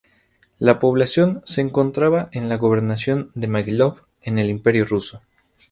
La 0.57 0.79
población 0.79 1.43
se 1.45 1.61
encontraba 1.61 2.29
en 2.31 2.49
la 2.49 2.57
Gobernación 2.57 3.29
de 3.35 3.45
Maguilov, 3.47 4.01
en 4.23 4.39
el 4.39 4.49
Imperio 4.49 4.85
ruso. 4.85 5.21